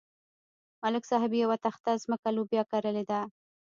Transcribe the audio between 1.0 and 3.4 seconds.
صاحب یوه تخته ځمکه لوبیا کرلې ده.